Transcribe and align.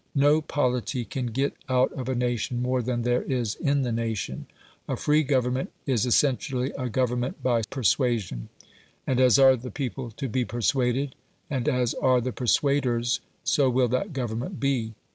No 0.15 0.41
polity 0.41 1.05
can 1.05 1.27
get 1.27 1.53
out 1.69 1.93
of 1.93 2.09
a 2.09 2.15
nation 2.15 2.59
more 2.59 2.81
than 2.81 3.03
there 3.03 3.21
is 3.21 3.53
in 3.53 3.83
the 3.83 3.91
nation. 3.91 4.47
A 4.87 4.97
free 4.97 5.21
government 5.21 5.71
is 5.85 6.07
essentially 6.07 6.71
a 6.75 6.89
government 6.89 7.43
by 7.43 7.61
persuasion; 7.69 8.49
and 9.05 9.19
as 9.19 9.37
are 9.37 9.55
the 9.55 9.69
people 9.69 10.09
to 10.09 10.27
be 10.27 10.43
persuaded, 10.43 11.13
and 11.51 11.69
as 11.69 11.93
are 11.93 12.19
the 12.19 12.31
persuaders, 12.33 13.19
so 13.43 13.69
will 13.69 13.89
that 13.89 14.11
government 14.11 14.59
be. 14.59 14.95